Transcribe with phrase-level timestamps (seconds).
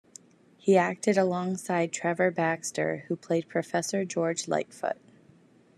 [0.57, 4.97] He acted alongside Trevor Baxter who played Professor George Litefoot.